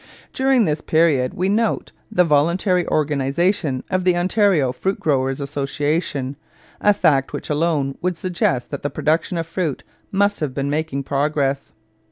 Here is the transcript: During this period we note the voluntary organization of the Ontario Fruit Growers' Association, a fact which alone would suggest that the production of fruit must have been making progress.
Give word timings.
During 0.33 0.65
this 0.65 0.81
period 0.81 1.35
we 1.35 1.47
note 1.47 1.91
the 2.11 2.23
voluntary 2.23 2.87
organization 2.87 3.83
of 3.91 4.03
the 4.03 4.17
Ontario 4.17 4.71
Fruit 4.71 4.99
Growers' 4.99 5.39
Association, 5.39 6.37
a 6.79 6.91
fact 6.91 7.33
which 7.33 7.51
alone 7.51 7.95
would 8.01 8.17
suggest 8.17 8.71
that 8.71 8.81
the 8.81 8.89
production 8.89 9.37
of 9.37 9.45
fruit 9.45 9.83
must 10.11 10.39
have 10.39 10.55
been 10.55 10.71
making 10.71 11.03
progress. 11.03 11.73